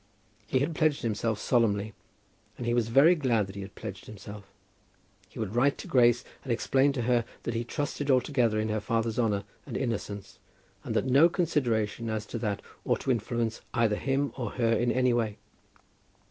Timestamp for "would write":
5.37-5.77